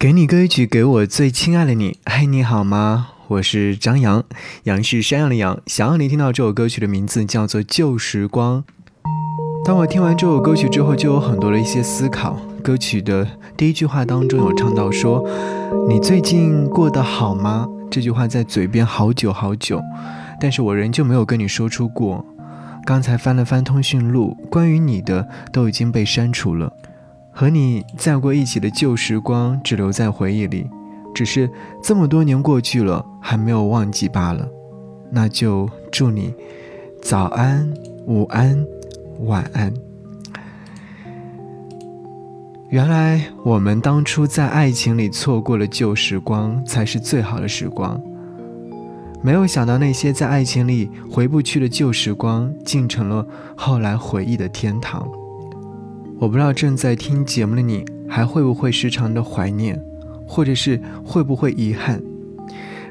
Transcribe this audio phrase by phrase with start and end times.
[0.00, 1.98] 给你歌曲，给我最亲爱的你。
[2.04, 3.08] 嘿，你好吗？
[3.26, 4.22] 我是张扬，
[4.62, 5.58] 杨是山羊的羊。
[5.66, 8.62] 想要你听到这首歌曲的名字叫做《旧时光》。
[9.64, 12.38] 当我听完这首歌曲之后，就有很多的一些思考。
[12.62, 13.26] 歌曲的
[13.56, 15.28] 第一句话当中有唱到说
[15.90, 19.82] ：“你最近过得好吗？”这句话在嘴边好久好久，
[20.40, 22.24] 但是我仍旧没有跟你说出过。
[22.84, 26.72] 刚才翻了翻通讯录，关于你的都已经被删除了。
[27.38, 30.68] 和你在过一起的旧时光只留在回忆里，
[31.14, 31.48] 只是
[31.80, 34.44] 这么多年过去了，还没有忘记罢了。
[35.12, 36.34] 那就祝你
[37.00, 37.72] 早安、
[38.08, 38.66] 午安、
[39.20, 39.72] 晚安。
[42.70, 48.02] 原来我们当初在爱情里错过了旧时光，才是最好的时光。
[49.22, 53.24] 没有想到那些在爱情里回不去的旧时光，竟成了
[53.56, 55.08] 后来回忆的天堂。
[56.20, 59.80] 我不知道正在听节目的你还会不会时常的怀念，
[60.26, 62.02] 或者是会不会遗憾？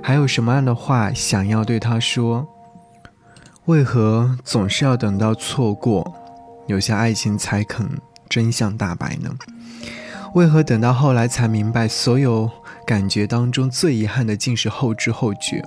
[0.02, 2.48] 还有什么样的话想要对他说？
[3.66, 6.10] 为何总是要等到错过，
[6.68, 7.86] 有些爱情才肯
[8.30, 9.30] 真相大白呢？
[10.34, 12.50] 为何等到后来才明白，所有
[12.86, 15.62] 感觉当中最遗憾的竟是后知后觉？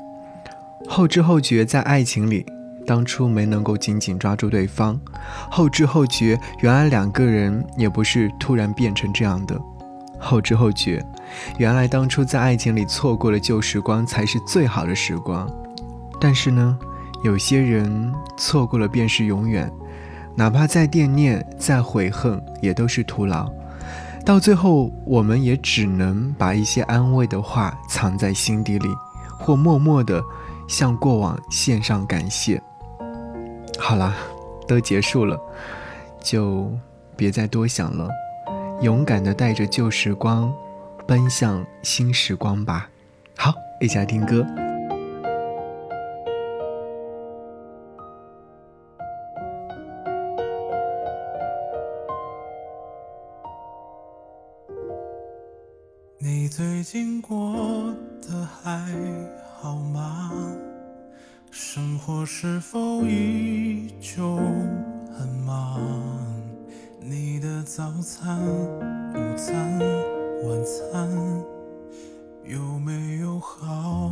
[0.89, 2.47] 后知后觉在爱情里。
[2.91, 5.01] 当初没能够紧紧抓住对方，
[5.49, 9.57] 后知后觉，原来两个人也不是突然变成这样的。
[10.19, 11.01] 后知后觉，
[11.57, 15.49] 原来当初在爱情里错过了旧时光才是最好的时光。
[16.21, 16.77] 但是呢，
[17.23, 19.73] 有些人错过了便是永远，
[20.35, 23.49] 哪怕再惦念、再悔恨，也都是徒劳。
[24.27, 28.89] 到最后，我们也只能把一些安慰的话藏在心底里，
[29.39, 30.21] 或默默地
[30.67, 32.61] 向过往献上感谢。
[33.83, 34.15] 好啦，
[34.69, 35.41] 都结束了，
[36.23, 36.71] 就
[37.17, 38.09] 别再多想了，
[38.83, 40.55] 勇敢的带着旧时光，
[41.09, 42.89] 奔向新时光吧。
[43.37, 44.47] 好，一起来听歌。
[56.19, 57.93] 你最近过
[58.23, 58.87] 得还
[59.59, 60.31] 好吗？
[62.13, 64.37] 我是否依旧
[65.17, 65.81] 很忙
[66.99, 68.37] 你的早餐
[69.15, 69.79] 午餐
[70.43, 71.09] 晚餐
[72.43, 74.11] 有没有好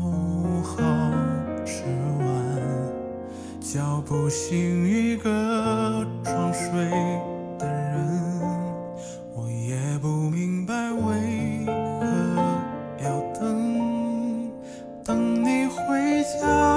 [0.62, 0.76] 好
[1.66, 1.82] 吃
[2.20, 2.26] 完？
[3.60, 6.70] 叫不醒一个装睡
[7.58, 8.30] 的人
[9.34, 11.72] 我也不明白为何
[13.02, 14.48] 要等。
[15.04, 16.67] 等你回家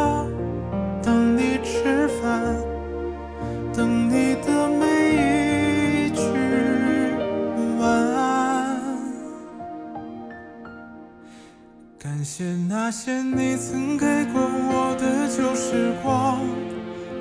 [12.03, 16.39] 感谢那些你曾给过我的旧时光，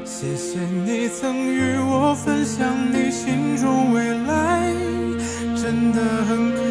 [0.07, 4.73] 谢谢你曾与我分享你心中未来，
[5.55, 6.70] 真的很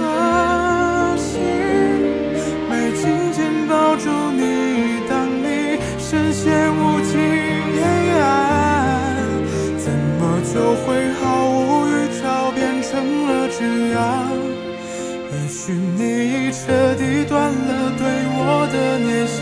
[15.31, 18.03] 也许你已彻底断了对
[18.33, 19.37] 我的念想，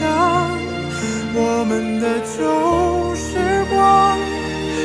[1.34, 3.40] 我们的旧时
[3.70, 4.20] 光，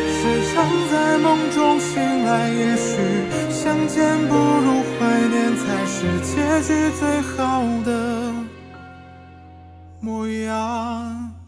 [0.08, 0.20] 时
[0.54, 0.54] 常
[0.90, 2.48] 在梦中醒来。
[2.50, 2.92] 也许
[3.50, 6.30] 相见不如怀念，才是结
[6.62, 7.90] 局最好的
[9.98, 11.41] 模样。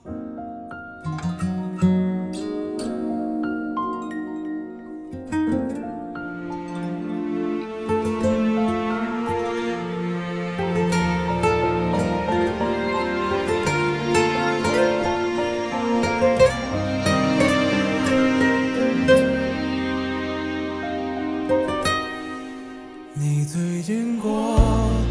[23.55, 24.59] 最近过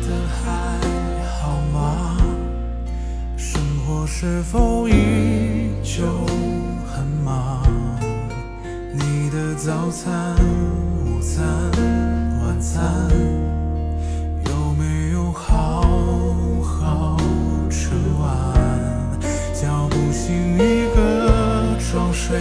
[0.02, 0.78] 得还
[1.40, 2.18] 好吗？
[3.38, 6.04] 生活是否依旧
[6.86, 7.64] 很忙？
[8.92, 10.36] 你的早餐、
[11.06, 11.42] 午餐、
[12.46, 13.10] 晚餐
[14.50, 15.82] 有没有好
[16.62, 17.18] 好
[17.70, 19.18] 吃完？
[19.54, 22.38] 叫不醒一个装睡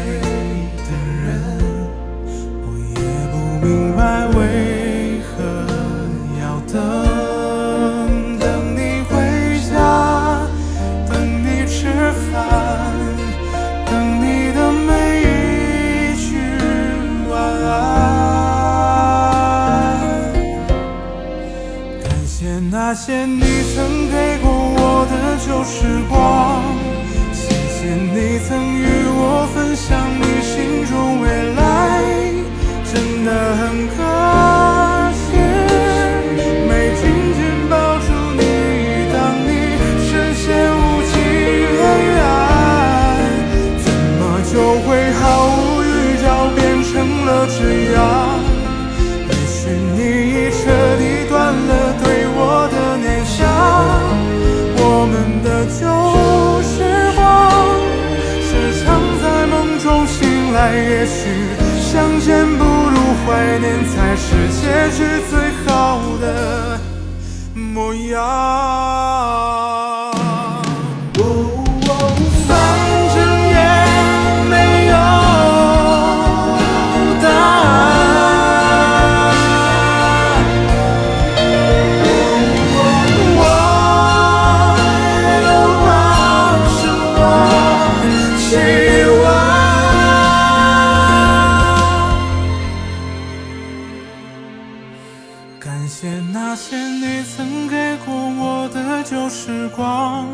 [99.22, 100.26] 旧时光，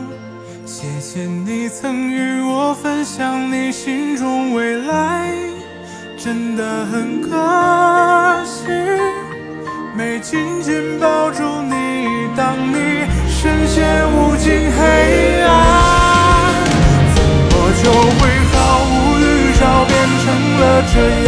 [0.65, 5.31] 谢谢你曾与我分享你心中未来，
[6.17, 7.29] 真的很可
[8.47, 8.65] 惜，
[9.95, 11.75] 没紧紧抱住你，
[12.35, 16.55] 当你深陷无尽黑暗，
[17.15, 17.53] 怎么
[17.85, 18.19] 就会
[18.55, 18.57] 毫
[18.89, 19.93] 无预兆变
[20.25, 20.27] 成
[20.61, 20.65] 了
[20.95, 20.97] 这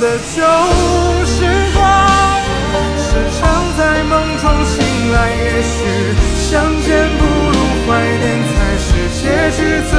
[0.00, 0.42] 的旧
[1.24, 1.44] 时
[1.74, 1.80] 光，
[2.98, 3.08] 时
[3.38, 3.40] 常
[3.78, 4.74] 在梦中醒
[5.12, 5.16] 来。
[5.30, 5.76] 也许
[6.36, 6.52] 相
[6.82, 7.56] 见不如
[7.86, 9.22] 怀念，才是结
[9.56, 9.58] 局
[9.90, 9.92] 最